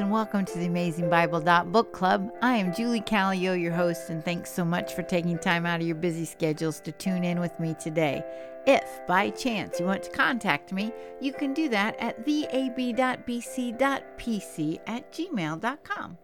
And 0.00 0.10
welcome 0.10 0.46
to 0.46 0.58
the 0.58 0.64
Amazing 0.64 1.10
Bible 1.10 1.42
Book 1.42 1.92
Club. 1.92 2.32
I 2.40 2.56
am 2.56 2.74
Julie 2.74 3.02
Callio, 3.02 3.52
your 3.52 3.74
host, 3.74 4.08
and 4.08 4.24
thanks 4.24 4.50
so 4.50 4.64
much 4.64 4.94
for 4.94 5.02
taking 5.02 5.38
time 5.38 5.66
out 5.66 5.82
of 5.82 5.86
your 5.86 5.94
busy 5.94 6.24
schedules 6.24 6.80
to 6.80 6.92
tune 6.92 7.22
in 7.22 7.38
with 7.38 7.60
me 7.60 7.76
today. 7.78 8.24
If 8.66 9.06
by 9.06 9.28
chance 9.28 9.78
you 9.78 9.84
want 9.84 10.02
to 10.04 10.10
contact 10.10 10.72
me, 10.72 10.90
you 11.20 11.34
can 11.34 11.52
do 11.52 11.68
that 11.68 11.96
at 12.00 12.24
theab.bc.pc 12.24 12.80
at 14.86 15.12
gmail.com. 15.12 16.18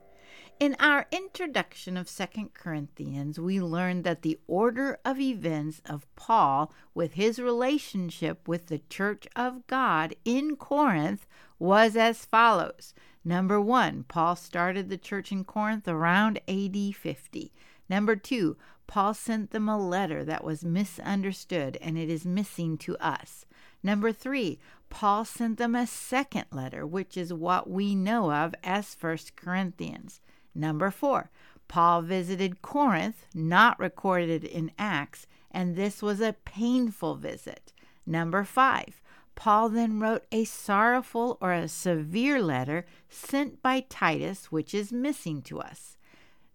In 0.59 0.75
our 0.81 1.07
introduction 1.13 1.99
of 1.99 2.09
Second 2.09 2.55
Corinthians, 2.55 3.39
we 3.39 3.61
learned 3.61 4.05
that 4.05 4.23
the 4.23 4.39
order 4.47 4.99
of 5.05 5.21
events 5.21 5.83
of 5.85 6.07
Paul 6.17 6.73
with 6.95 7.13
his 7.13 7.39
relationship 7.39 8.49
with 8.49 8.69
the 8.69 8.81
church 8.89 9.27
of 9.37 9.67
God 9.67 10.15
in 10.25 10.57
Corinth 10.57 11.27
was 11.59 11.95
as 11.95 12.25
follows. 12.25 12.95
Number 13.27 13.61
one, 13.61 14.05
Paul 14.07 14.37
started 14.37 14.89
the 14.89 14.97
church 14.97 15.33
in 15.33 15.43
Corinth 15.43 15.89
around 15.89 16.39
AD 16.47 16.95
50. 16.95 17.53
Number 17.89 18.15
two, 18.15 18.57
Paul 18.87 19.15
sent 19.15 19.51
them 19.51 19.69
a 19.69 19.77
letter 19.77 20.25
that 20.25 20.45
was 20.45 20.65
misunderstood 20.65 21.77
and 21.81 21.99
it 21.99 22.09
is 22.09 22.25
missing 22.25 22.79
to 22.79 22.97
us. 22.99 23.45
Number 23.83 24.13
three, 24.13 24.61
Paul 24.91 25.25
sent 25.25 25.59
them 25.59 25.75
a 25.75 25.89
second 25.89 26.45
letter, 26.53 26.87
which 26.87 27.17
is 27.17 27.33
what 27.35 27.69
we 27.69 27.97
know 27.97 28.31
of 28.31 28.55
as 28.63 28.95
First 28.95 29.35
Corinthians. 29.35 30.21
Number 30.55 30.93
four, 30.93 31.33
Paul 31.67 32.03
visited 32.03 32.63
Corinth, 32.63 33.27
not 33.35 33.81
recorded 33.81 34.45
in 34.45 34.71
Acts, 34.79 35.27
and 35.51 35.75
this 35.75 36.01
was 36.01 36.21
a 36.21 36.37
painful 36.45 37.17
visit. 37.17 37.73
Number 38.07 38.45
five, 38.45 39.03
Paul 39.37 39.69
then 39.69 40.01
wrote 40.01 40.27
a 40.33 40.45
sorrowful 40.45 41.39
or 41.41 41.53
a 41.53 41.69
severe 41.69 42.43
letter 42.43 42.85
sent 43.09 43.63
by 43.63 43.81
Titus, 43.89 44.51
which 44.51 44.75
is 44.75 44.91
missing 44.91 45.43
to 45.43 45.61
us. 45.61 45.97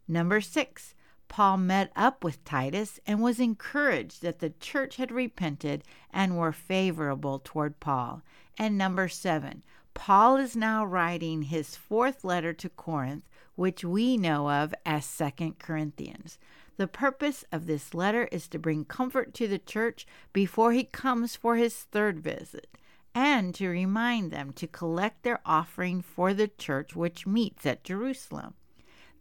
Number 0.07 0.41
six, 0.41 0.93
Paul 1.29 1.55
met 1.57 1.93
up 1.95 2.25
with 2.25 2.43
Titus 2.43 2.99
and 3.07 3.21
was 3.21 3.39
encouraged 3.39 4.21
that 4.21 4.39
the 4.39 4.49
church 4.49 4.97
had 4.97 5.13
repented 5.13 5.85
and 6.11 6.37
were 6.37 6.51
favorable 6.51 7.39
toward 7.39 7.79
Paul. 7.79 8.23
And 8.57 8.77
number 8.77 9.07
seven, 9.07 9.63
Paul 9.93 10.35
is 10.35 10.57
now 10.57 10.83
writing 10.83 11.43
his 11.43 11.77
fourth 11.77 12.25
letter 12.25 12.51
to 12.51 12.67
Corinth, 12.67 13.29
which 13.55 13.85
we 13.85 14.17
know 14.17 14.49
of 14.49 14.73
as 14.85 15.05
Second 15.05 15.59
Corinthians. 15.59 16.37
The 16.81 16.87
purpose 16.87 17.45
of 17.51 17.67
this 17.67 17.93
letter 17.93 18.27
is 18.31 18.47
to 18.47 18.57
bring 18.57 18.85
comfort 18.85 19.35
to 19.35 19.47
the 19.47 19.59
church 19.59 20.07
before 20.33 20.71
he 20.71 20.83
comes 20.83 21.35
for 21.35 21.55
his 21.55 21.75
third 21.75 22.19
visit, 22.19 22.75
and 23.13 23.53
to 23.53 23.67
remind 23.67 24.31
them 24.31 24.51
to 24.53 24.65
collect 24.65 25.21
their 25.21 25.41
offering 25.45 26.01
for 26.01 26.33
the 26.33 26.47
church 26.47 26.95
which 26.95 27.27
meets 27.27 27.67
at 27.67 27.83
Jerusalem. 27.83 28.55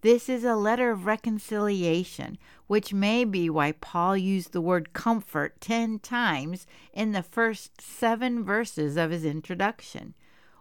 This 0.01 0.31
is 0.31 0.43
a 0.43 0.57
letter 0.57 0.91
of 0.91 1.05
reconciliation, 1.05 2.39
which 2.67 2.95
may 2.95 3.27
be 3.27 3.51
why 3.51 3.73
Paul 3.73 4.17
used 4.17 4.53
the 4.53 4.63
word 4.63 4.95
comfort 4.95 5.61
ten 5.61 5.99
times 5.99 6.67
in 6.95 7.13
the 7.13 7.23
first 7.23 7.79
seven 7.79 8.43
verses 8.43 8.97
of 8.97 9.11
his 9.11 9.27
introduction. 9.27 10.15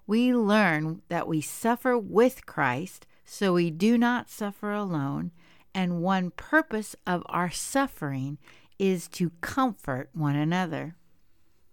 We 0.05 0.35
learn 0.35 1.01
that 1.07 1.29
we 1.29 1.39
suffer 1.39 1.97
with 1.97 2.45
Christ 2.45 3.07
so 3.23 3.53
we 3.53 3.71
do 3.71 3.97
not 3.97 4.29
suffer 4.29 4.73
alone, 4.73 5.31
and 5.73 6.01
one 6.01 6.31
purpose 6.31 6.95
of 7.05 7.23
our 7.27 7.51
suffering 7.51 8.37
is 8.77 9.07
to 9.09 9.31
comfort 9.41 10.09
one 10.13 10.35
another. 10.35 10.95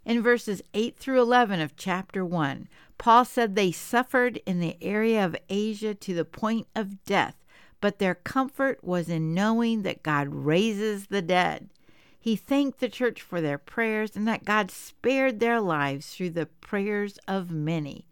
In 0.04 0.22
verses 0.22 0.62
8 0.74 0.96
through 0.96 1.20
11 1.20 1.60
of 1.60 1.76
chapter 1.76 2.24
1, 2.24 2.68
Paul 2.98 3.24
said 3.24 3.54
they 3.54 3.72
suffered 3.72 4.40
in 4.46 4.60
the 4.60 4.76
area 4.80 5.24
of 5.24 5.36
Asia 5.48 5.94
to 5.94 6.14
the 6.14 6.24
point 6.24 6.66
of 6.74 7.04
death, 7.04 7.44
but 7.80 7.98
their 7.98 8.14
comfort 8.14 8.82
was 8.82 9.08
in 9.08 9.34
knowing 9.34 9.82
that 9.82 10.02
God 10.02 10.28
raises 10.30 11.08
the 11.08 11.22
dead. 11.22 11.70
He 12.18 12.36
thanked 12.36 12.80
the 12.80 12.88
church 12.88 13.22
for 13.22 13.40
their 13.40 13.58
prayers 13.58 14.16
and 14.16 14.26
that 14.26 14.44
God 14.44 14.70
spared 14.70 15.40
their 15.40 15.60
lives 15.60 16.14
through 16.14 16.30
the 16.30 16.46
prayers 16.46 17.18
of 17.28 17.50
many 17.50 18.06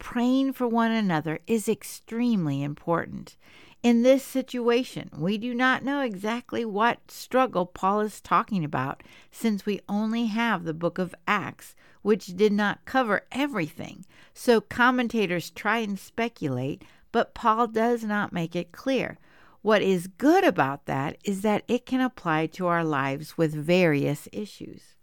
praying 0.00 0.54
for 0.54 0.66
one 0.66 0.90
another 0.90 1.38
is 1.46 1.68
extremely 1.68 2.62
important. 2.62 3.36
In 3.82 4.02
this 4.02 4.22
situation, 4.22 5.08
we 5.16 5.38
do 5.38 5.54
not 5.54 5.82
know 5.82 6.02
exactly 6.02 6.66
what 6.66 7.10
struggle 7.10 7.64
Paul 7.64 8.00
is 8.00 8.20
talking 8.20 8.62
about 8.62 9.02
since 9.30 9.64
we 9.64 9.80
only 9.88 10.26
have 10.26 10.64
the 10.64 10.74
book 10.74 10.98
of 10.98 11.14
Acts, 11.26 11.74
which 12.02 12.36
did 12.36 12.52
not 12.52 12.84
cover 12.84 13.22
everything. 13.32 14.04
So 14.34 14.60
commentators 14.60 15.48
try 15.48 15.78
and 15.78 15.98
speculate, 15.98 16.84
but 17.10 17.32
Paul 17.32 17.68
does 17.68 18.04
not 18.04 18.34
make 18.34 18.54
it 18.54 18.70
clear. 18.70 19.16
What 19.62 19.80
is 19.80 20.08
good 20.08 20.44
about 20.44 20.84
that 20.84 21.16
is 21.24 21.40
that 21.40 21.64
it 21.66 21.86
can 21.86 22.02
apply 22.02 22.46
to 22.48 22.66
our 22.66 22.84
lives 22.84 23.38
with 23.38 23.54
various 23.54 24.28
issues. 24.30 24.96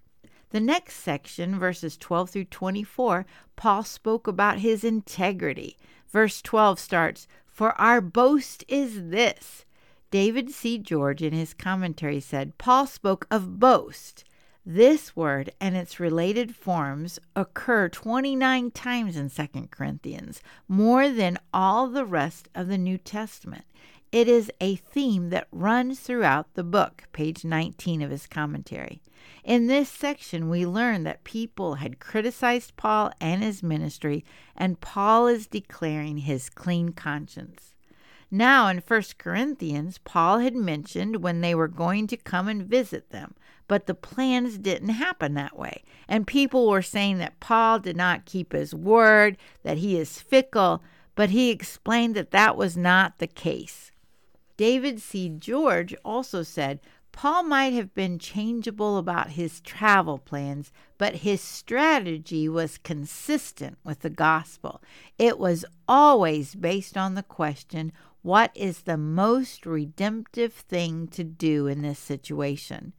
The 0.52 0.60
next 0.60 0.98
section, 0.98 1.58
verses 1.58 1.98
12 1.98 2.30
through 2.30 2.46
24, 2.46 3.26
Paul 3.56 3.84
spoke 3.84 4.28
about 4.28 4.60
his 4.60 4.84
integrity. 4.84 5.78
Verse 6.10 6.42
12 6.42 6.80
starts, 6.80 7.28
For 7.58 7.74
our 7.82 8.02
boast 8.02 8.64
is 8.68 9.10
this. 9.10 9.66
David 10.12 10.52
C. 10.52 10.78
George, 10.78 11.24
in 11.24 11.34
his 11.34 11.56
commentary, 11.56 12.20
said, 12.20 12.56
Paul 12.60 12.86
spoke 12.86 13.26
of 13.32 13.60
boast. 13.60 14.24
This 14.64 15.16
word 15.16 15.50
and 15.60 15.76
its 15.76 16.00
related 16.00 16.54
forms 16.54 17.18
occur 17.36 17.90
29 17.90 18.70
times 18.70 19.18
in 19.18 19.32
2 19.32 19.70
Corinthians, 19.72 20.44
more 20.68 21.10
than 21.10 21.40
all 21.52 21.88
the 21.88 22.06
rest 22.06 22.48
of 22.54 22.68
the 22.68 22.78
New 22.78 23.00
Testament. 23.00 23.66
It 24.10 24.30
is 24.30 24.50
a 24.62 24.76
theme 24.78 25.32
that 25.32 25.50
runs 25.52 26.00
throughout 26.00 26.54
the 26.54 26.64
book, 26.64 27.04
page 27.12 27.44
19 27.44 28.02
of 28.02 28.10
his 28.10 28.26
commentary. 28.26 29.02
In 29.44 29.68
this 29.68 29.90
section, 29.90 30.48
we 30.48 30.66
learn 30.66 31.04
that 31.04 31.26
people 31.26 31.76
had 31.76 32.00
criticized 32.00 32.78
Paul 32.78 33.12
and 33.20 33.44
his 33.44 33.62
ministry, 33.62 34.24
and 34.56 34.80
Paul 34.80 35.28
is 35.28 35.46
declaring 35.46 36.20
his 36.20 36.50
clean 36.50 36.94
conscience. 36.94 37.74
Now, 38.32 38.70
in 38.70 38.78
1 38.78 39.04
Corinthians, 39.18 39.98
Paul 39.98 40.40
had 40.40 40.56
mentioned 40.56 41.18
when 41.18 41.42
they 41.42 41.54
were 41.54 41.68
going 41.68 42.08
to 42.08 42.18
come 42.18 42.48
and 42.48 42.64
visit 42.64 43.10
them, 43.10 43.36
but 43.68 43.88
the 43.88 43.94
plans 43.94 44.58
didn't 44.58 44.90
happen 44.90 45.34
that 45.34 45.58
way. 45.58 45.84
And 46.08 46.26
people 46.26 46.70
were 46.70 46.82
saying 46.82 47.18
that 47.18 47.42
Paul 47.42 47.80
did 47.80 47.98
not 47.98 48.26
keep 48.26 48.54
his 48.54 48.74
word, 48.74 49.38
that 49.64 49.80
he 49.80 49.98
is 49.98 50.22
fickle, 50.22 50.82
but 51.14 51.32
he 51.32 51.50
explained 51.50 52.16
that 52.16 52.32
that 52.32 52.56
was 52.56 52.78
not 52.78 53.18
the 53.18 53.28
case. 53.28 53.92
David 54.58 55.00
C. 55.02 55.30
George 55.30 55.96
also 56.04 56.44
said 56.44 56.80
Paul 57.12 57.44
might 57.44 57.74
have 57.74 57.96
been 57.96 58.20
changeable 58.20 58.98
about 58.98 59.32
his 59.32 59.60
travel 59.62 60.20
plans, 60.20 60.72
but 61.00 61.16
his 61.16 61.42
strategy 61.42 62.48
was 62.48 62.78
consistent 62.78 63.80
with 63.84 64.02
the 64.02 64.10
gospel. 64.12 64.84
It 65.18 65.40
was 65.40 65.66
always 65.88 66.54
based 66.54 66.96
on 66.96 67.16
the 67.16 67.24
question 67.24 67.92
what 68.22 68.52
is 68.54 68.82
the 68.82 68.98
most 68.98 69.66
redemptive 69.66 70.54
thing 70.54 71.08
to 71.08 71.24
do 71.24 71.66
in 71.66 71.82
this 71.82 71.98
situation? 71.98 72.94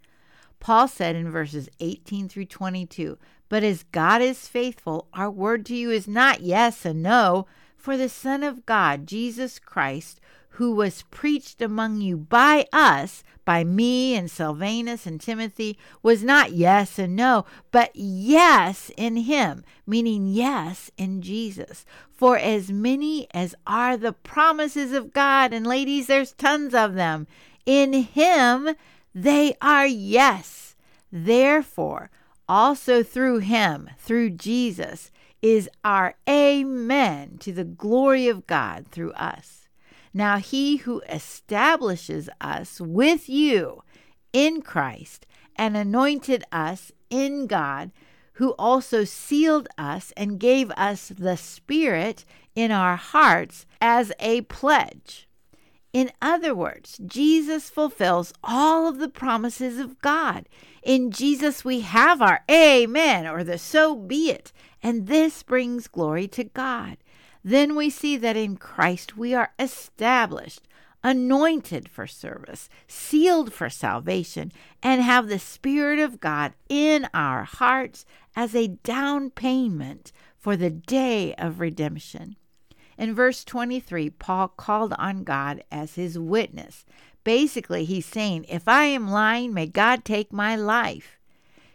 Paul 0.58 0.88
said 0.88 1.14
in 1.14 1.30
verses 1.30 1.68
18 1.78 2.28
through 2.28 2.46
22 2.46 3.18
But 3.48 3.62
as 3.62 3.84
God 3.92 4.22
is 4.22 4.48
faithful, 4.48 5.06
our 5.12 5.30
word 5.30 5.66
to 5.66 5.76
you 5.76 5.90
is 5.90 6.08
not 6.08 6.40
yes 6.40 6.84
and 6.84 7.02
no, 7.02 7.46
for 7.76 7.96
the 7.96 8.08
Son 8.08 8.42
of 8.42 8.66
God, 8.66 9.06
Jesus 9.06 9.58
Christ, 9.58 10.20
who 10.58 10.74
was 10.74 11.04
preached 11.12 11.62
among 11.62 12.00
you 12.00 12.16
by 12.16 12.66
us, 12.72 13.22
by 13.44 13.62
me 13.62 14.16
and 14.16 14.28
Silvanus 14.28 15.06
and 15.06 15.20
Timothy, 15.20 15.78
was 16.02 16.24
not 16.24 16.50
yes 16.50 16.98
and 16.98 17.14
no, 17.14 17.46
but 17.70 17.92
yes 17.94 18.90
in 18.96 19.18
him, 19.18 19.64
meaning 19.86 20.26
yes 20.26 20.90
in 20.98 21.22
Jesus. 21.22 21.86
For 22.12 22.36
as 22.36 22.72
many 22.72 23.28
as 23.32 23.54
are 23.68 23.96
the 23.96 24.12
promises 24.12 24.92
of 24.92 25.12
God, 25.12 25.52
and 25.52 25.64
ladies, 25.64 26.08
there's 26.08 26.32
tons 26.32 26.74
of 26.74 26.94
them, 26.94 27.28
in 27.64 27.92
him 27.92 28.70
they 29.14 29.54
are 29.62 29.86
yes. 29.86 30.74
Therefore, 31.12 32.10
also 32.48 33.04
through 33.04 33.38
him, 33.38 33.90
through 33.96 34.30
Jesus, 34.30 35.12
is 35.40 35.70
our 35.84 36.16
amen 36.28 37.38
to 37.38 37.52
the 37.52 37.62
glory 37.62 38.26
of 38.26 38.48
God 38.48 38.86
through 38.90 39.12
us. 39.12 39.57
Now 40.18 40.38
he 40.38 40.78
who 40.78 41.00
establishes 41.08 42.28
us 42.40 42.80
with 42.80 43.28
you 43.28 43.84
in 44.32 44.62
Christ 44.62 45.26
and 45.54 45.76
anointed 45.76 46.42
us 46.50 46.90
in 47.08 47.46
God, 47.46 47.92
who 48.32 48.50
also 48.58 49.04
sealed 49.04 49.68
us 49.78 50.12
and 50.16 50.40
gave 50.40 50.72
us 50.72 51.12
the 51.16 51.36
Spirit 51.36 52.24
in 52.56 52.72
our 52.72 52.96
hearts 52.96 53.64
as 53.80 54.10
a 54.18 54.40
pledge. 54.40 55.28
In 55.92 56.10
other 56.20 56.52
words, 56.52 56.98
Jesus 57.06 57.70
fulfills 57.70 58.32
all 58.42 58.88
of 58.88 58.98
the 58.98 59.08
promises 59.08 59.78
of 59.78 60.00
God. 60.00 60.48
In 60.82 61.12
Jesus, 61.12 61.64
we 61.64 61.82
have 61.82 62.20
our 62.20 62.40
amen 62.50 63.28
or 63.28 63.44
the 63.44 63.56
so 63.56 63.94
be 63.94 64.30
it, 64.30 64.52
and 64.82 65.06
this 65.06 65.44
brings 65.44 65.86
glory 65.86 66.26
to 66.26 66.42
God. 66.42 66.96
Then 67.44 67.76
we 67.76 67.90
see 67.90 68.16
that 68.16 68.36
in 68.36 68.56
Christ 68.56 69.16
we 69.16 69.34
are 69.34 69.52
established, 69.58 70.68
anointed 71.02 71.88
for 71.88 72.06
service, 72.06 72.68
sealed 72.86 73.52
for 73.52 73.70
salvation, 73.70 74.52
and 74.82 75.02
have 75.02 75.28
the 75.28 75.38
Spirit 75.38 75.98
of 75.98 76.20
God 76.20 76.52
in 76.68 77.08
our 77.14 77.44
hearts 77.44 78.04
as 78.34 78.54
a 78.54 78.68
down 78.68 79.30
payment 79.30 80.12
for 80.36 80.56
the 80.56 80.70
day 80.70 81.34
of 81.34 81.60
redemption. 81.60 82.36
In 82.96 83.14
verse 83.14 83.44
23, 83.44 84.10
Paul 84.10 84.48
called 84.48 84.92
on 84.98 85.22
God 85.22 85.62
as 85.70 85.94
his 85.94 86.18
witness. 86.18 86.84
Basically, 87.22 87.84
he's 87.84 88.06
saying, 88.06 88.46
If 88.48 88.66
I 88.66 88.84
am 88.84 89.08
lying, 89.08 89.54
may 89.54 89.66
God 89.66 90.04
take 90.04 90.32
my 90.32 90.56
life. 90.56 91.17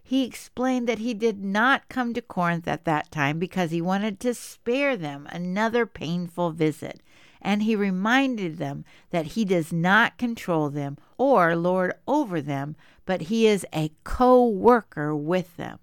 He 0.04 0.26
explained 0.26 0.88
that 0.88 1.00
he 1.00 1.14
did 1.14 1.44
not 1.44 1.88
come 1.88 2.14
to 2.14 2.22
Corinth 2.22 2.68
at 2.68 2.84
that 2.86 3.10
time 3.10 3.40
because 3.40 3.72
he 3.72 3.82
wanted 3.82 4.20
to 4.20 4.34
spare 4.34 4.98
them 4.98 5.28
another 5.32 5.86
painful 5.86 6.52
visit. 6.52 7.02
And 7.42 7.64
he 7.64 7.76
reminded 7.76 8.58
them 8.58 8.86
that 9.12 9.28
he 9.28 9.46
does 9.46 9.72
not 9.74 10.18
control 10.18 10.70
them 10.70 10.98
or 11.18 11.56
lord 11.56 11.94
over 12.08 12.42
them, 12.42 12.76
but 13.06 13.24
he 13.24 13.48
is 13.48 13.66
a 13.74 13.92
co 14.04 14.46
worker 14.46 15.16
with 15.16 15.58
them. 15.58 15.80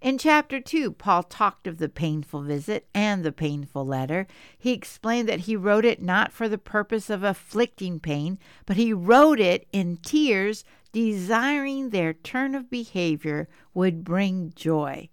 In 0.00 0.18
chapter 0.18 0.60
2, 0.60 0.92
Paul 0.92 1.22
talked 1.22 1.66
of 1.66 1.78
the 1.78 1.88
painful 1.88 2.42
visit 2.42 2.86
and 2.94 3.24
the 3.24 3.32
painful 3.32 3.84
letter. 3.86 4.26
He 4.58 4.72
explained 4.72 5.28
that 5.28 5.40
he 5.40 5.56
wrote 5.56 5.84
it 5.84 6.02
not 6.02 6.32
for 6.32 6.48
the 6.48 6.58
purpose 6.58 7.10
of 7.10 7.22
afflicting 7.22 7.98
pain, 7.98 8.38
but 8.66 8.76
he 8.76 8.92
wrote 8.92 9.40
it 9.40 9.66
in 9.72 9.96
tears, 9.96 10.64
desiring 10.96 11.90
their 11.90 12.14
turn 12.14 12.54
of 12.54 12.70
behavior 12.70 13.46
would 13.74 14.02
bring 14.02 14.50
joy. 14.56 15.06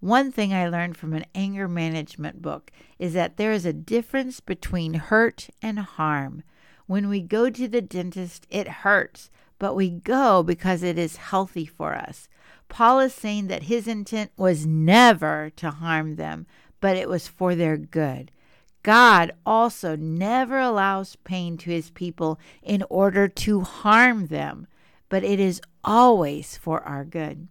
One 0.00 0.32
thing 0.32 0.52
I 0.52 0.68
learned 0.68 0.96
from 0.96 1.12
an 1.12 1.26
anger 1.32 1.68
management 1.68 2.42
book 2.42 2.72
is 2.98 3.12
that 3.12 3.36
there 3.36 3.52
is 3.52 3.64
a 3.64 3.72
difference 3.72 4.40
between 4.40 4.94
hurt 4.94 5.48
and 5.62 5.78
harm. 5.78 6.42
When 6.88 7.08
we 7.08 7.20
go 7.20 7.50
to 7.50 7.68
the 7.68 7.80
dentist, 7.80 8.48
it 8.50 8.66
hurts, 8.82 9.30
but 9.60 9.76
we 9.76 9.90
go 9.90 10.42
because 10.42 10.82
it 10.82 10.98
is 10.98 11.14
healthy 11.30 11.66
for 11.66 11.94
us. 11.94 12.28
Paul 12.68 12.98
is 12.98 13.14
saying 13.14 13.46
that 13.46 13.62
his 13.64 13.86
intent 13.86 14.32
was 14.36 14.66
never 14.66 15.52
to 15.54 15.70
harm 15.70 16.16
them, 16.16 16.48
but 16.80 16.96
it 16.96 17.08
was 17.08 17.28
for 17.28 17.54
their 17.54 17.76
good. 17.76 18.32
God 18.82 19.30
also 19.46 19.94
never 19.94 20.58
allows 20.58 21.14
pain 21.14 21.56
to 21.58 21.70
his 21.70 21.90
people 21.90 22.40
in 22.60 22.82
order 22.90 23.28
to 23.28 23.60
harm 23.60 24.26
them, 24.26 24.66
but 25.08 25.24
it 25.24 25.40
is 25.40 25.60
always 25.84 26.56
for 26.56 26.82
our 26.82 27.04
good. 27.04 27.48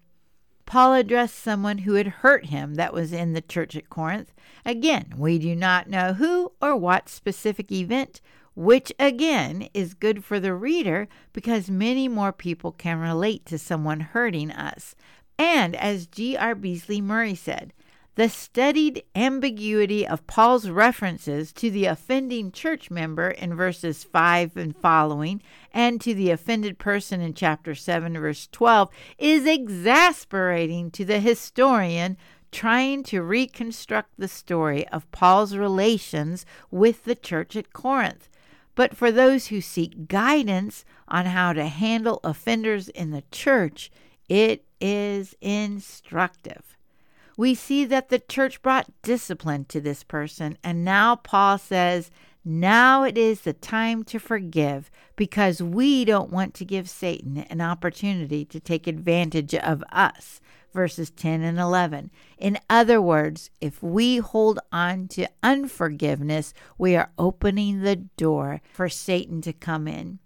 Paul 0.65 0.93
addressed 0.93 1.35
someone 1.39 1.79
who 1.79 1.93
had 1.93 2.07
hurt 2.07 2.47
him 2.47 2.75
that 2.75 2.93
was 2.93 3.13
in 3.13 3.33
the 3.33 3.41
church 3.41 3.75
at 3.75 3.89
Corinth. 3.89 4.33
Again, 4.65 5.13
we 5.17 5.39
do 5.39 5.55
not 5.55 5.89
know 5.89 6.13
who 6.13 6.51
or 6.61 6.75
what 6.75 7.07
specific 7.07 7.71
event, 7.71 8.19
which 8.53 8.91
again 8.99 9.69
is 9.73 9.93
good 9.93 10.25
for 10.25 10.41
the 10.41 10.53
reader 10.53 11.07
because 11.31 11.69
many 11.69 12.09
more 12.09 12.33
people 12.33 12.73
can 12.73 12.99
relate 12.99 13.45
to 13.45 13.57
someone 13.57 14.01
hurting 14.01 14.51
us. 14.51 14.93
And 15.39 15.75
as 15.75 16.05
G.R. 16.07 16.53
Beasley 16.53 16.99
Murray 16.99 17.35
said, 17.35 17.71
the 18.17 18.27
studied 18.27 19.03
ambiguity 19.15 20.05
of 20.05 20.25
Paul's 20.25 20.71
references 20.71 21.53
to 21.53 21.69
the 21.69 21.85
offending 21.85 22.51
church 22.51 22.89
member 22.89 23.29
in 23.29 23.53
verses 23.53 24.03
5 24.03 24.57
and 24.57 24.75
following, 24.75 25.39
and 25.71 26.01
to 26.01 26.15
the 26.15 26.31
offended 26.31 26.79
person 26.79 27.21
in 27.21 27.35
chapter 27.35 27.75
7, 27.75 28.17
verse 28.17 28.49
12, 28.51 28.89
is 29.19 29.45
exasperating 29.45 30.89
to 30.89 31.05
the 31.05 31.19
historian 31.19 32.17
trying 32.51 33.03
to 33.03 33.21
reconstruct 33.21 34.09
the 34.17 34.27
story 34.27 34.87
of 34.87 35.11
Paul's 35.11 35.55
relations 35.55 36.43
with 36.71 37.03
the 37.03 37.13
church 37.13 37.55
at 37.55 37.71
Corinth. 37.71 38.29
But 38.73 38.97
for 38.97 39.11
those 39.11 39.47
who 39.47 39.61
seek 39.61 40.07
guidance 40.07 40.85
on 41.07 41.27
how 41.27 41.53
to 41.53 41.67
handle 41.67 42.19
offenders 42.23 42.89
in 42.89 43.11
the 43.11 43.23
church, 43.31 43.91
it 44.27 44.65
is 44.81 45.35
instructive. 45.39 46.76
We 47.37 47.53
see 47.53 47.85
that 47.85 48.09
the 48.09 48.17
church 48.17 48.63
brought 48.63 48.91
discipline 49.03 49.65
to 49.65 49.79
this 49.79 50.03
person, 50.03 50.57
and 50.63 50.83
now 50.83 51.15
Paul 51.15 51.59
says, 51.59 52.09
now 52.43 53.03
it 53.03 53.17
is 53.17 53.41
the 53.41 53.53
time 53.53 54.03
to 54.05 54.19
forgive 54.19 54.89
because 55.15 55.61
we 55.61 56.03
don't 56.03 56.31
want 56.31 56.55
to 56.55 56.65
give 56.65 56.89
Satan 56.89 57.45
an 57.49 57.61
opportunity 57.61 58.43
to 58.45 58.59
take 58.59 58.87
advantage 58.87 59.53
of 59.53 59.83
us 59.91 60.41
verses 60.73 61.09
10 61.09 61.41
and 61.41 61.59
11. 61.59 62.11
In 62.37 62.57
other 62.69 63.01
words, 63.01 63.49
if 63.59 63.81
we 63.81 64.17
hold 64.17 64.59
on 64.71 65.07
to 65.09 65.27
unforgiveness, 65.41 66.53
we 66.77 66.95
are 66.95 67.11
opening 67.17 67.81
the 67.81 67.95
door 67.95 68.61
for 68.73 68.87
Satan 68.87 69.41
to 69.41 69.53
come 69.53 69.87
in. 69.87 70.19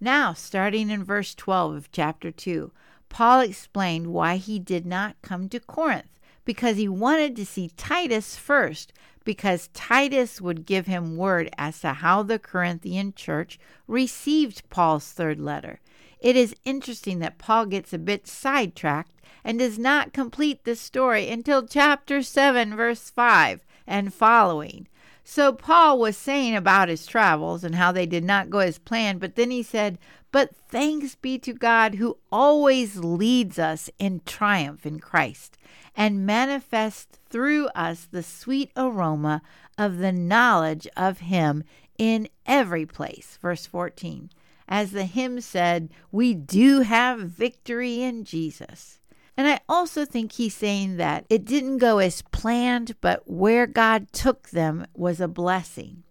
Now, 0.00 0.32
starting 0.32 0.90
in 0.90 1.04
verse 1.04 1.34
12 1.34 1.74
of 1.74 1.92
chapter 1.92 2.30
2, 2.30 2.72
Paul 3.08 3.40
explained 3.40 4.08
why 4.08 4.36
he 4.36 4.58
did 4.58 4.86
not 4.86 5.16
come 5.22 5.48
to 5.50 5.60
Corinth 5.60 6.17
because 6.48 6.78
he 6.78 6.88
wanted 6.88 7.36
to 7.36 7.44
see 7.44 7.70
Titus 7.76 8.34
first, 8.34 8.90
because 9.22 9.68
Titus 9.74 10.40
would 10.40 10.64
give 10.64 10.86
him 10.86 11.18
word 11.18 11.50
as 11.58 11.78
to 11.80 11.92
how 11.92 12.22
the 12.22 12.38
Corinthian 12.38 13.12
church 13.12 13.58
received 13.86 14.62
Paul's 14.70 15.12
third 15.12 15.38
letter. 15.38 15.78
It 16.20 16.36
is 16.36 16.56
interesting 16.64 17.18
that 17.18 17.36
Paul 17.36 17.66
gets 17.66 17.92
a 17.92 17.98
bit 17.98 18.26
sidetracked 18.26 19.20
and 19.44 19.58
does 19.58 19.78
not 19.78 20.14
complete 20.14 20.64
the 20.64 20.74
story 20.74 21.28
until 21.28 21.66
chapter 21.66 22.22
7, 22.22 22.74
verse 22.74 23.10
5 23.10 23.66
and 23.86 24.14
following. 24.14 24.88
So 25.30 25.52
Paul 25.52 25.98
was 25.98 26.16
saying 26.16 26.56
about 26.56 26.88
his 26.88 27.04
travels 27.04 27.62
and 27.62 27.74
how 27.74 27.92
they 27.92 28.06
did 28.06 28.24
not 28.24 28.48
go 28.48 28.60
as 28.60 28.78
planned, 28.78 29.20
but 29.20 29.36
then 29.36 29.50
he 29.50 29.62
said, 29.62 29.98
But 30.32 30.56
thanks 30.70 31.16
be 31.16 31.38
to 31.40 31.52
God 31.52 31.96
who 31.96 32.16
always 32.32 32.96
leads 32.96 33.58
us 33.58 33.90
in 33.98 34.22
triumph 34.24 34.86
in 34.86 35.00
Christ 35.00 35.58
and 35.94 36.24
manifests 36.24 37.18
through 37.28 37.66
us 37.74 38.08
the 38.10 38.22
sweet 38.22 38.70
aroma 38.74 39.42
of 39.76 39.98
the 39.98 40.12
knowledge 40.12 40.88
of 40.96 41.18
him 41.18 41.62
in 41.98 42.30
every 42.46 42.86
place. 42.86 43.38
Verse 43.42 43.66
14. 43.66 44.30
As 44.66 44.92
the 44.92 45.04
hymn 45.04 45.42
said, 45.42 45.90
we 46.10 46.32
do 46.32 46.80
have 46.80 47.20
victory 47.20 48.00
in 48.00 48.24
Jesus. 48.24 48.97
And 49.38 49.46
I 49.46 49.60
also 49.68 50.04
think 50.04 50.32
he's 50.32 50.56
saying 50.56 50.96
that 50.96 51.24
it 51.30 51.44
didn't 51.44 51.78
go 51.78 51.98
as 51.98 52.22
planned, 52.22 52.96
but 53.00 53.30
where 53.30 53.68
God 53.68 54.12
took 54.12 54.48
them 54.48 54.84
was 54.94 55.20
a 55.20 55.28
blessing. 55.28 56.02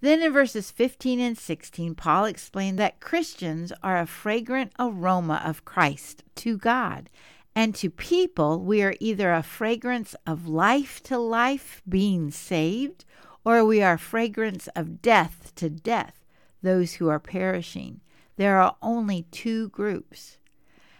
Then 0.00 0.20
in 0.20 0.32
verses 0.32 0.72
15 0.72 1.20
and 1.20 1.38
16, 1.38 1.94
Paul 1.94 2.24
explained 2.24 2.80
that 2.80 2.98
Christians 2.98 3.72
are 3.80 3.96
a 3.96 4.06
fragrant 4.06 4.72
aroma 4.76 5.40
of 5.44 5.64
Christ 5.64 6.24
to 6.34 6.58
God. 6.58 7.10
And 7.54 7.76
to 7.76 7.90
people, 7.90 8.58
we 8.58 8.82
are 8.82 8.96
either 8.98 9.32
a 9.32 9.44
fragrance 9.44 10.16
of 10.26 10.48
life 10.48 11.00
to 11.04 11.16
life, 11.16 11.80
being 11.88 12.32
saved, 12.32 13.04
or 13.44 13.64
we 13.64 13.82
are 13.82 13.96
fragrance 13.96 14.66
of 14.74 15.00
death 15.00 15.52
to 15.54 15.70
death, 15.70 16.24
those 16.60 16.94
who 16.94 17.08
are 17.08 17.20
perishing. 17.20 18.00
There 18.36 18.58
are 18.58 18.74
only 18.82 19.26
two 19.30 19.68
groups. 19.68 20.38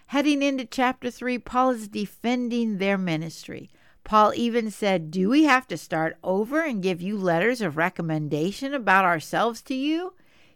Heading 0.09 0.43
into 0.43 0.65
chapter 0.67 1.11
3, 1.11 1.39
Paul 1.39 1.71
is 1.71 1.89
defending 1.89 2.79
their 2.79 2.99
ministry. 2.99 3.71
Paul 4.05 4.33
even 4.37 4.71
said, 4.71 5.11
Do 5.11 5.31
we 5.31 5.45
have 5.45 5.67
to 5.69 5.79
start 5.79 6.19
over 6.23 6.61
and 6.61 6.83
give 6.83 7.01
you 7.01 7.17
letters 7.17 7.63
of 7.63 7.79
recommendation 7.79 8.75
about 8.75 9.07
ourselves 9.07 9.63
to 9.63 9.75
you? 9.75 10.13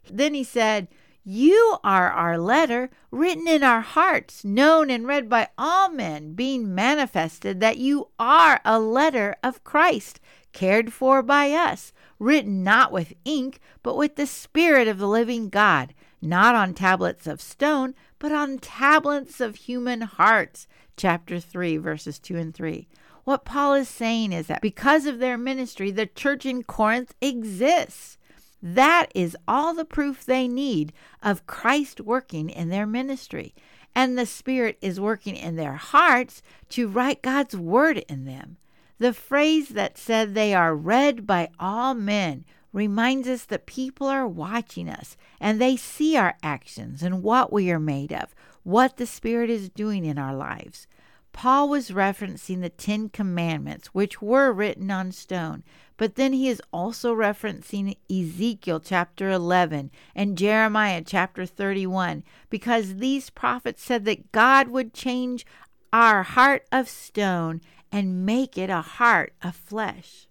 Then 0.09 0.35
he 0.35 0.45
said, 0.45 0.87
You 1.25 1.78
are 1.83 2.11
our 2.11 2.38
letter, 2.38 2.90
written 3.11 3.49
in 3.49 3.62
our 3.62 3.81
hearts, 3.81 4.45
known 4.45 4.90
and 4.90 5.07
read 5.07 5.31
by 5.31 5.49
all 5.57 5.88
men, 5.88 6.35
being 6.35 6.75
manifested 6.75 7.59
that 7.61 7.78
you 7.78 8.09
are 8.19 8.61
a 8.67 8.78
letter 8.78 9.35
of 9.43 9.64
Christ, 9.64 10.21
cared 10.52 10.93
for 10.93 11.23
by 11.23 11.52
us, 11.52 11.93
written 12.19 12.62
not 12.62 12.93
with 12.93 13.14
ink, 13.25 13.61
but 13.83 13.97
with 13.97 14.17
the 14.17 14.26
Spirit 14.26 14.88
of 14.88 14.99
the 14.99 15.09
living 15.09 15.49
God, 15.49 15.95
not 16.21 16.55
on 16.55 16.75
tablets 16.75 17.26
of 17.26 17.40
stone 17.40 17.95
but 18.19 18.33
on 18.33 18.59
tablets 18.59 19.41
of 19.41 19.57
human 19.57 20.03
hearts. 20.03 20.67
Chapter 20.97 21.39
3, 21.39 21.77
verses 21.77 22.19
2 22.19 22.37
and 22.37 22.55
3. 22.55 22.89
What 23.25 23.45
Paul 23.45 23.75
is 23.75 23.89
saying 23.89 24.33
is 24.33 24.47
that 24.47 24.63
because 24.63 25.07
of 25.07 25.19
their 25.19 25.37
ministry, 25.37 25.91
the 25.91 26.07
church 26.07 26.47
in 26.47 26.63
Corinth 26.63 27.15
exists. 27.21 28.17
That 28.63 29.09
is 29.15 29.37
all 29.47 29.75
the 29.75 29.85
proof 29.85 30.25
they 30.25 30.49
need 30.49 30.93
of 31.23 31.47
Christ 31.47 32.01
working 32.01 32.51
in 32.51 32.71
their 32.71 32.87
ministry. 32.87 33.55
And 33.95 34.17
the 34.17 34.27
Spirit 34.27 34.79
is 34.81 35.01
working 35.01 35.37
in 35.37 35.57
their 35.57 35.75
hearts 35.75 36.43
to 36.71 36.89
write 36.89 37.23
God's 37.23 37.57
word 37.57 37.99
in 38.09 38.25
them. 38.25 38.57
The 38.99 39.13
phrase 39.13 39.69
that 39.71 39.97
said 39.97 40.35
they 40.35 40.55
are 40.55 40.75
read 40.75 41.27
by 41.27 41.51
all 41.61 41.95
men 41.95 42.45
reminds 42.73 43.29
us 43.29 43.45
that 43.47 43.67
people 43.67 44.07
are 44.07 44.27
watching 44.27 44.89
us 44.89 45.17
and 45.41 45.61
they 45.61 45.77
see 45.77 46.17
our 46.17 46.37
actions 46.43 47.03
and 47.03 47.23
what 47.23 47.53
we 47.53 47.71
are 47.71 47.79
made 47.79 48.13
of, 48.13 48.35
what 48.63 48.97
the 48.97 49.07
Spirit 49.07 49.51
is 49.51 49.69
doing 49.69 50.05
in 50.05 50.19
our 50.19 50.35
lives. 50.35 50.87
Paul 51.33 51.69
was 51.69 51.91
referencing 51.91 52.61
the 52.61 52.69
Ten 52.69 53.09
Commandments, 53.09 53.89
which 53.89 54.21
were 54.21 54.53
written 54.53 54.91
on 54.91 55.13
stone, 55.13 55.63
but 55.97 56.15
then 56.15 56.33
he 56.33 56.49
is 56.49 56.63
also 56.73 57.15
referencing 57.15 57.97
Ezekiel 58.11 58.81
chapter 58.81 59.31
11 59.31 59.91
and 60.15 60.39
Jeremiah 60.39 61.03
chapter 61.05 61.47
31, 61.47 62.25
because 62.51 62.97
these 62.97 63.31
prophets 63.31 63.83
said 63.83 64.05
that 64.05 64.33
God 64.33 64.69
would 64.69 64.95
change 64.95 65.47
our 65.93 66.23
heart 66.23 66.67
of 66.71 66.89
stone 66.89 67.61
and 67.91 68.27
make 68.27 68.59
it 68.59 68.71
a 68.71 68.83
heart 68.83 69.33
of 69.43 69.55
flesh. 69.55 70.27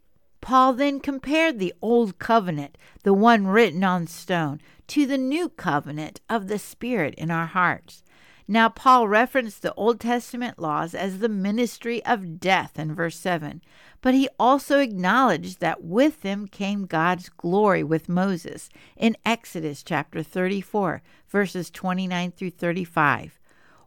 Paul 0.48 0.72
then 0.72 1.02
compared 1.02 1.60
the 1.60 1.74
old 1.82 2.20
covenant, 2.20 2.78
the 3.04 3.12
one 3.12 3.48
written 3.48 3.84
on 3.84 4.08
stone, 4.08 4.62
to 4.88 5.06
the 5.06 5.18
new 5.18 5.50
covenant 5.50 6.22
of 6.30 6.48
the 6.48 6.58
Spirit 6.58 7.14
in 7.16 7.30
our 7.30 7.48
hearts. 7.48 8.02
Now, 8.48 8.70
Paul 8.70 9.10
referenced 9.10 9.62
the 9.62 9.74
Old 9.74 10.00
Testament 10.00 10.58
laws 10.58 10.96
as 10.96 11.20
the 11.20 11.28
ministry 11.28 12.02
of 12.06 12.40
death 12.40 12.80
in 12.80 12.96
verse 12.96 13.20
7, 13.20 13.62
but 14.00 14.14
he 14.14 14.30
also 14.40 14.80
acknowledged 14.80 15.60
that 15.60 15.84
with 15.84 16.22
them 16.22 16.48
came 16.48 16.86
God's 16.86 17.28
glory 17.28 17.84
with 17.84 18.08
Moses 18.08 18.70
in 18.96 19.18
Exodus 19.26 19.84
chapter 19.84 20.24
34, 20.24 21.02
verses 21.28 21.70
29 21.70 22.32
through 22.32 22.52
35. 22.52 23.38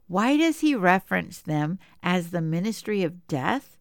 Why 0.09 0.37
does 0.37 0.61
he 0.61 0.75
reference 0.75 1.41
them 1.41 1.79
as 2.03 2.33
the 2.33 2.43
ministry 2.43 3.03
of 3.03 3.27
death? 3.29 3.79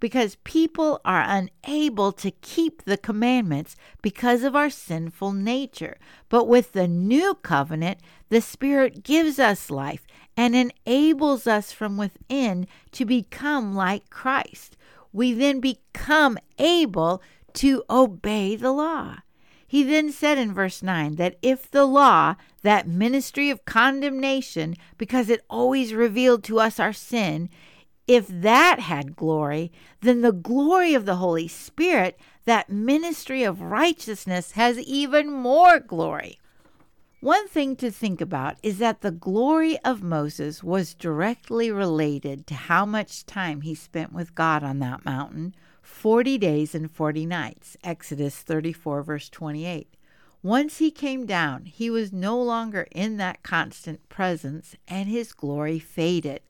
Because 0.00 0.36
people 0.44 1.00
are 1.04 1.24
unable 1.26 2.12
to 2.12 2.30
keep 2.30 2.82
the 2.82 2.96
commandments 2.96 3.76
because 4.02 4.42
of 4.42 4.54
our 4.54 4.70
sinful 4.70 5.32
nature. 5.32 5.96
But 6.28 6.46
with 6.46 6.72
the 6.72 6.88
new 6.88 7.34
covenant, 7.34 8.00
the 8.28 8.40
Spirit 8.40 9.02
gives 9.02 9.38
us 9.38 9.70
life 9.70 10.06
and 10.36 10.54
enables 10.54 11.46
us 11.46 11.72
from 11.72 11.96
within 11.96 12.66
to 12.92 13.04
become 13.04 13.74
like 13.74 14.10
Christ. 14.10 14.76
We 15.12 15.32
then 15.32 15.60
become 15.60 16.38
able 16.58 17.22
to 17.54 17.84
obey 17.88 18.56
the 18.56 18.72
law. 18.72 19.16
He 19.66 19.82
then 19.82 20.12
said 20.12 20.38
in 20.38 20.54
verse 20.54 20.82
9 20.82 21.16
that 21.16 21.36
if 21.42 21.70
the 21.70 21.86
law, 21.86 22.36
that 22.62 22.86
ministry 22.86 23.50
of 23.50 23.64
condemnation, 23.64 24.76
because 24.96 25.28
it 25.28 25.44
always 25.50 25.92
revealed 25.92 26.44
to 26.44 26.60
us 26.60 26.78
our 26.78 26.92
sin, 26.92 27.48
if 28.06 28.28
that 28.28 28.80
had 28.80 29.16
glory, 29.16 29.72
then 30.00 30.20
the 30.20 30.32
glory 30.32 30.94
of 30.94 31.06
the 31.06 31.16
Holy 31.16 31.48
Spirit, 31.48 32.18
that 32.44 32.70
ministry 32.70 33.42
of 33.42 33.60
righteousness, 33.60 34.52
has 34.52 34.78
even 34.78 35.30
more 35.30 35.80
glory. 35.80 36.38
One 37.20 37.48
thing 37.48 37.74
to 37.76 37.90
think 37.90 38.20
about 38.20 38.56
is 38.62 38.78
that 38.78 39.00
the 39.00 39.10
glory 39.10 39.78
of 39.80 40.02
Moses 40.02 40.62
was 40.62 40.94
directly 40.94 41.72
related 41.72 42.46
to 42.46 42.54
how 42.54 42.86
much 42.86 43.26
time 43.26 43.62
he 43.62 43.74
spent 43.74 44.12
with 44.12 44.34
God 44.34 44.62
on 44.62 44.78
that 44.80 45.04
mountain 45.04 45.54
40 45.82 46.38
days 46.38 46.74
and 46.74 46.90
40 46.90 47.26
nights. 47.26 47.76
Exodus 47.82 48.36
34, 48.36 49.02
verse 49.02 49.28
28. 49.28 49.96
Once 50.42 50.78
he 50.78 50.90
came 50.90 51.26
down, 51.26 51.64
he 51.64 51.90
was 51.90 52.12
no 52.12 52.40
longer 52.40 52.86
in 52.92 53.16
that 53.16 53.42
constant 53.42 54.08
presence, 54.08 54.76
and 54.86 55.08
his 55.08 55.32
glory 55.32 55.78
faded. 55.78 56.40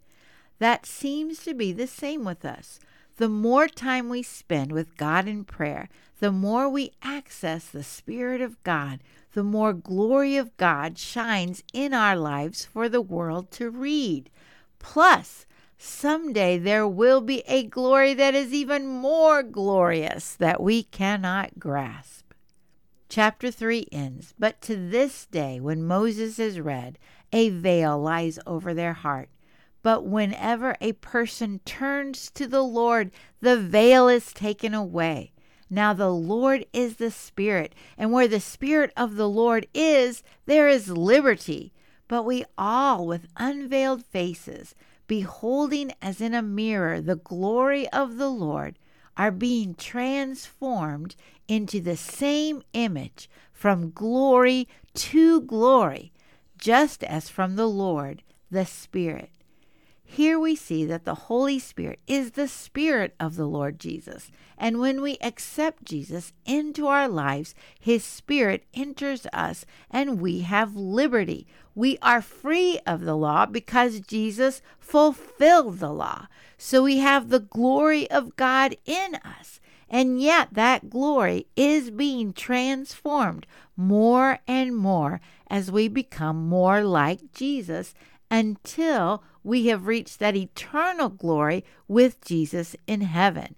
That 0.59 0.87
seems 0.87 1.45
to 1.45 1.55
be 1.55 1.73
the 1.73 1.87
same 1.87 2.25
with 2.25 2.45
us. 2.45 2.79
The 3.17 3.29
more 3.29 3.67
time 3.67 4.09
we 4.09 4.23
spend 4.23 4.73
with 4.73 4.97
God 4.97 5.27
in 5.27 5.45
prayer, 5.45 5.89
the 6.19 6.33
more 6.33 6.69
we 6.69 6.93
access 7.03 7.67
the 7.67 7.83
Spirit 7.83 8.41
of 8.41 8.63
God, 8.63 9.01
the 9.33 9.43
more 9.43 9.73
glory 9.73 10.37
of 10.37 10.57
God 10.57 10.99
shines 10.99 11.63
in 11.73 11.95
our 11.95 12.17
lives 12.17 12.65
for 12.65 12.89
the 12.89 13.01
world 13.01 13.51
to 13.53 13.71
read. 13.71 14.31
Plus, 14.79 15.47
someday 15.79 16.59
there 16.59 16.87
will 16.87 17.21
be 17.21 17.43
a 17.47 17.65
glory 17.65 18.15
that 18.15 18.35
is 18.35 18.53
even 18.53 18.87
more 18.87 19.43
glorious 19.43 20.35
that 20.35 20.63
we 20.63 20.83
cannot 20.83 21.59
grasp. 21.59 22.33
Chapter 23.09 23.51
3 23.51 23.87
ends, 23.93 24.35
but 24.39 24.61
to 24.63 24.77
this 24.77 25.27
day, 25.27 25.61
when 25.61 25.87
Moses 25.87 26.39
is 26.39 26.61
read, 26.61 26.99
a 27.33 27.51
veil 27.51 27.99
lies 27.99 28.39
over 28.47 28.75
their 28.75 28.95
heart 28.95 29.29
but 29.87 30.05
whenever 30.05 30.75
a 30.81 30.95
person 30.95 31.61
turns 31.65 32.29
to 32.33 32.49
the 32.49 32.65
Lord, 32.65 33.13
the 33.41 33.57
veil 33.57 34.09
is 34.09 34.33
taken 34.33 34.75
away. 34.75 35.31
Now 35.71 35.93
the 35.93 36.11
Lord 36.11 36.67
is 36.73 36.97
the 36.97 37.13
Spirit, 37.13 37.73
and 37.97 38.11
where 38.11 38.27
the 38.27 38.41
Spirit 38.41 38.93
of 38.97 39.15
the 39.15 39.29
Lord 39.29 39.69
is, 39.73 40.25
there 40.47 40.67
is 40.67 40.89
liberty. 40.89 41.73
But 42.09 42.25
we 42.25 42.45
all, 42.59 43.07
with 43.07 43.29
unveiled 43.37 44.05
faces, 44.05 44.75
beholding 45.07 45.93
as 46.03 46.21
in 46.21 46.35
a 46.35 46.43
mirror 46.43 47.01
the 47.01 47.15
glory 47.15 47.89
of 47.91 48.17
the 48.17 48.29
Lord, 48.29 48.81
are 49.17 49.31
being 49.31 49.77
transformed 49.77 51.15
into 51.47 51.81
the 51.81 51.97
same 51.97 52.61
image 52.73 53.31
from 53.53 53.93
glory 53.93 54.67
to 54.95 55.43
glory, 55.43 56.11
just 56.59 57.05
as 57.05 57.29
from 57.29 57.55
the 57.55 57.69
Lord, 57.69 58.25
the 58.51 58.67
Spirit. 58.67 59.31
Here 60.09 60.39
we 60.39 60.55
see 60.55 60.85
that 60.87 61.05
the 61.05 61.27
Holy 61.27 61.59
Spirit 61.59 61.99
is 62.07 62.31
the 62.31 62.47
Spirit 62.47 63.15
of 63.19 63.35
the 63.35 63.47
Lord 63.47 63.81
Jesus. 63.81 64.31
And 64.57 64.79
when 64.79 65.03
we 65.03 65.19
accept 65.21 65.85
Jesus 65.85 66.33
into 66.47 66.87
our 66.87 67.09
lives, 67.09 67.55
His 67.79 68.05
Spirit 68.05 68.65
enters 68.73 69.27
us 69.33 69.67
and 69.91 70.21
we 70.21 70.41
have 70.41 70.77
liberty. 70.77 71.47
We 71.75 71.99
are 72.01 72.23
free 72.23 72.79
of 72.87 73.01
the 73.03 73.17
law 73.17 73.47
because 73.47 74.01
Jesus 74.01 74.63
fulfilled 74.79 75.81
the 75.81 75.93
law. 75.93 76.29
So 76.57 76.85
we 76.85 76.99
have 76.99 77.29
the 77.29 77.41
glory 77.41 78.09
of 78.09 78.37
God 78.37 78.77
in 78.87 79.17
us. 79.17 79.61
And 79.91 80.21
yet 80.21 80.49
that 80.53 80.89
glory 80.89 81.49
is 81.57 81.91
being 81.91 82.33
transformed 82.33 83.47
more 83.77 84.39
and 84.47 84.75
more 84.75 85.21
as 85.49 85.71
we 85.71 85.89
become 85.89 86.49
more 86.49 86.83
like 86.83 87.33
Jesus 87.33 87.95
until 88.31 89.23
we 89.43 89.67
have 89.67 89.87
reached 89.87 90.19
that 90.19 90.37
eternal 90.37 91.09
glory 91.09 91.65
with 91.87 92.25
Jesus 92.25 92.75
in 92.87 93.03
heaven. 93.03 93.55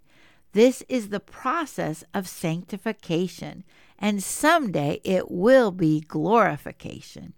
This 0.52 0.82
is 0.88 1.08
the 1.08 1.20
process 1.20 2.04
of 2.14 2.28
sanctification, 2.28 3.64
and 3.98 4.22
someday 4.22 5.00
it 5.04 5.30
will 5.30 5.70
be 5.70 6.00
glorification. 6.00 7.34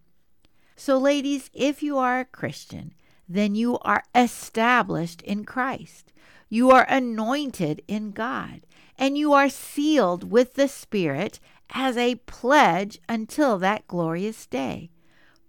So, 0.76 0.96
ladies, 0.98 1.50
if 1.52 1.82
you 1.82 1.98
are 1.98 2.20
a 2.20 2.24
Christian, 2.24 2.94
then 3.28 3.54
you 3.54 3.78
are 3.80 4.02
established 4.14 5.22
in 5.22 5.44
Christ. 5.44 6.12
You 6.48 6.70
are 6.70 6.86
anointed 6.88 7.82
in 7.86 8.10
God, 8.10 8.62
and 8.98 9.16
you 9.16 9.32
are 9.32 9.48
sealed 9.48 10.30
with 10.30 10.54
the 10.54 10.68
Spirit 10.68 11.38
as 11.72 11.96
a 11.96 12.16
pledge 12.16 12.98
until 13.08 13.58
that 13.58 13.86
glorious 13.86 14.46
day. 14.46 14.90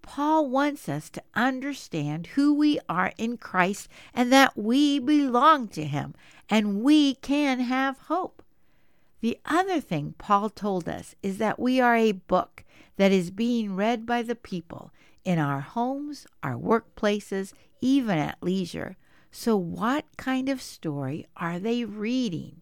Paul 0.01 0.49
wants 0.49 0.89
us 0.89 1.09
to 1.11 1.23
understand 1.35 2.27
who 2.27 2.53
we 2.53 2.79
are 2.89 3.13
in 3.17 3.37
Christ 3.37 3.87
and 4.13 4.31
that 4.31 4.57
we 4.57 4.99
belong 4.99 5.67
to 5.69 5.85
Him 5.85 6.13
and 6.49 6.81
we 6.81 7.15
can 7.15 7.59
have 7.61 7.97
hope. 8.07 8.43
The 9.21 9.37
other 9.45 9.79
thing 9.79 10.15
Paul 10.17 10.49
told 10.49 10.89
us 10.89 11.15
is 11.21 11.37
that 11.37 11.59
we 11.59 11.79
are 11.79 11.95
a 11.95 12.11
book 12.11 12.63
that 12.97 13.11
is 13.11 13.31
being 13.31 13.75
read 13.75 14.05
by 14.05 14.23
the 14.23 14.35
people 14.35 14.91
in 15.23 15.39
our 15.39 15.61
homes, 15.61 16.25
our 16.41 16.55
workplaces, 16.55 17.53
even 17.79 18.17
at 18.17 18.41
leisure. 18.41 18.97
So, 19.31 19.55
what 19.55 20.05
kind 20.17 20.49
of 20.49 20.61
story 20.61 21.27
are 21.37 21.59
they 21.59 21.85
reading? 21.85 22.61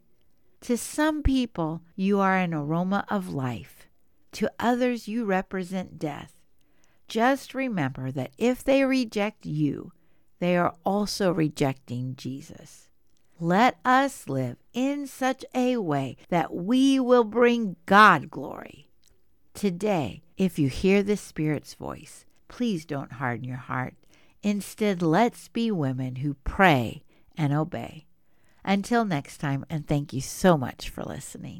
To 0.61 0.77
some 0.77 1.23
people, 1.23 1.81
you 1.95 2.19
are 2.19 2.37
an 2.37 2.53
aroma 2.53 3.05
of 3.09 3.33
life. 3.33 3.87
To 4.33 4.51
others, 4.59 5.07
you 5.07 5.25
represent 5.25 5.97
death. 5.97 6.38
Just 7.09 7.55
remember 7.55 8.11
that 8.11 8.31
if 8.37 8.63
they 8.63 8.85
reject 8.85 9.45
you, 9.45 9.91
they 10.39 10.55
are 10.55 10.75
also 10.85 11.33
rejecting 11.33 12.15
Jesus. 12.15 12.87
Let 13.39 13.77
us 13.83 14.29
live 14.29 14.57
in 14.73 15.07
such 15.07 15.43
a 15.55 15.77
way 15.77 16.17
that 16.29 16.53
we 16.53 16.99
will 16.99 17.23
bring 17.23 17.77
God 17.85 18.29
glory. 18.29 18.89
Today, 19.53 20.21
if 20.37 20.59
you 20.59 20.69
hear 20.69 21.01
the 21.01 21.17
Spirit's 21.17 21.73
voice, 21.73 22.25
please 22.47 22.85
don't 22.85 23.13
harden 23.13 23.43
your 23.43 23.57
heart. 23.57 23.95
Instead, 24.43 25.01
let's 25.01 25.47
be 25.47 25.71
women 25.71 26.17
who 26.17 26.35
pray 26.45 27.03
and 27.35 27.53
obey. 27.53 28.05
Until 28.63 29.03
next 29.03 29.39
time, 29.39 29.65
and 29.69 29.87
thank 29.87 30.13
you 30.13 30.21
so 30.21 30.57
much 30.57 30.89
for 30.89 31.03
listening. 31.03 31.57